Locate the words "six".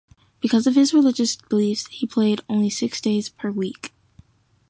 2.71-2.99